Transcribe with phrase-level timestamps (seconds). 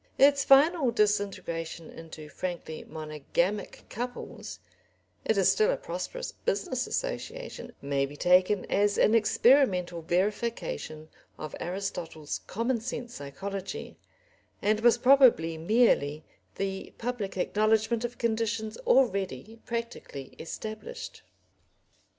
[0.17, 4.59] Its final disintegration into frankly monogamic couples
[5.25, 11.55] it is still a prosperous business association may be taken as an experimental verification of
[11.59, 13.95] Aristotle's common sense psychology,
[14.59, 16.23] and was probably merely
[16.55, 21.21] the public acknowledgment of conditions already practically established.